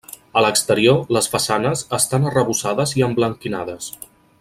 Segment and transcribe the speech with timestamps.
[0.39, 3.93] A l'exterior, les façanes, estan arrebossades i emblanquinades.